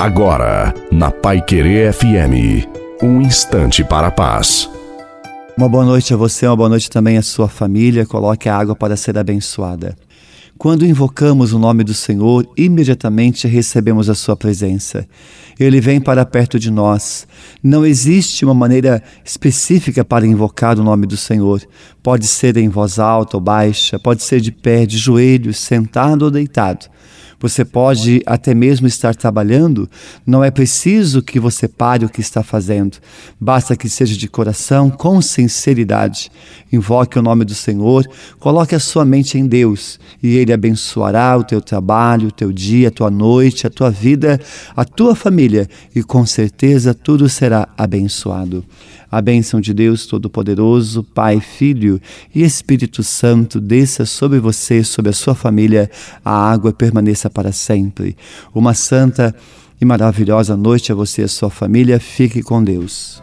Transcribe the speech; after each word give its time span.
Agora, 0.00 0.72
na 0.90 1.10
Pai 1.10 1.42
Querer 1.42 1.92
FM, 1.92 2.66
um 3.02 3.20
instante 3.20 3.84
para 3.84 4.06
a 4.06 4.10
paz. 4.10 4.66
Uma 5.58 5.68
boa 5.68 5.84
noite 5.84 6.14
a 6.14 6.16
você, 6.16 6.46
uma 6.46 6.56
boa 6.56 6.70
noite 6.70 6.88
também 6.88 7.18
à 7.18 7.22
sua 7.22 7.50
família. 7.50 8.06
Coloque 8.06 8.48
a 8.48 8.56
água 8.56 8.74
para 8.74 8.96
ser 8.96 9.18
abençoada. 9.18 9.94
Quando 10.60 10.84
invocamos 10.84 11.54
o 11.54 11.58
nome 11.58 11.82
do 11.82 11.94
Senhor, 11.94 12.46
imediatamente 12.54 13.48
recebemos 13.48 14.10
a 14.10 14.14
sua 14.14 14.36
presença. 14.36 15.08
Ele 15.58 15.80
vem 15.80 15.98
para 15.98 16.22
perto 16.26 16.58
de 16.58 16.70
nós. 16.70 17.26
Não 17.62 17.86
existe 17.86 18.44
uma 18.44 18.52
maneira 18.52 19.02
específica 19.24 20.04
para 20.04 20.26
invocar 20.26 20.78
o 20.78 20.84
nome 20.84 21.06
do 21.06 21.16
Senhor. 21.16 21.62
Pode 22.02 22.26
ser 22.26 22.58
em 22.58 22.68
voz 22.68 22.98
alta 22.98 23.38
ou 23.38 23.40
baixa, 23.40 23.98
pode 23.98 24.22
ser 24.22 24.42
de 24.42 24.52
pé, 24.52 24.84
de 24.84 24.98
joelhos, 24.98 25.56
sentado 25.56 26.26
ou 26.26 26.30
deitado. 26.30 26.90
Você 27.40 27.64
pode 27.64 28.20
até 28.26 28.54
mesmo 28.54 28.86
estar 28.86 29.14
trabalhando, 29.14 29.88
não 30.26 30.44
é 30.44 30.50
preciso 30.50 31.22
que 31.22 31.40
você 31.40 31.66
pare 31.66 32.04
o 32.04 32.08
que 32.10 32.20
está 32.20 32.42
fazendo. 32.42 32.98
Basta 33.40 33.74
que 33.74 33.88
seja 33.88 34.14
de 34.14 34.28
coração, 34.28 34.90
com 34.90 35.22
sinceridade. 35.22 36.30
Invoque 36.70 37.18
o 37.18 37.22
nome 37.22 37.46
do 37.46 37.54
Senhor, 37.54 38.06
coloque 38.38 38.74
a 38.74 38.78
sua 38.78 39.06
mente 39.06 39.38
em 39.38 39.46
Deus 39.46 39.98
e 40.22 40.36
Ele 40.36 40.49
abençoará 40.52 41.36
o 41.36 41.44
teu 41.44 41.60
trabalho, 41.60 42.28
o 42.28 42.32
teu 42.32 42.52
dia, 42.52 42.88
a 42.88 42.90
tua 42.90 43.10
noite, 43.10 43.66
a 43.66 43.70
tua 43.70 43.90
vida, 43.90 44.40
a 44.76 44.84
tua 44.84 45.14
família 45.14 45.68
e 45.94 46.02
com 46.02 46.24
certeza 46.24 46.94
tudo 46.94 47.28
será 47.28 47.68
abençoado. 47.76 48.64
A 49.10 49.20
bênção 49.20 49.60
de 49.60 49.74
Deus 49.74 50.06
Todo-Poderoso, 50.06 51.02
Pai, 51.02 51.40
Filho 51.40 52.00
e 52.32 52.42
Espírito 52.42 53.02
Santo 53.02 53.60
desça 53.60 54.06
sobre 54.06 54.38
você, 54.38 54.84
sobre 54.84 55.10
a 55.10 55.12
sua 55.12 55.34
família, 55.34 55.90
a 56.24 56.30
água 56.30 56.72
permaneça 56.72 57.28
para 57.28 57.50
sempre. 57.50 58.16
Uma 58.54 58.72
santa 58.72 59.34
e 59.80 59.84
maravilhosa 59.84 60.56
noite 60.56 60.92
a 60.92 60.94
você 60.94 61.22
e 61.22 61.24
a 61.24 61.28
sua 61.28 61.50
família. 61.50 61.98
Fique 61.98 62.42
com 62.42 62.62
Deus. 62.62 63.18